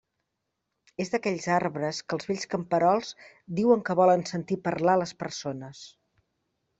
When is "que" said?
2.07-2.17, 3.91-3.97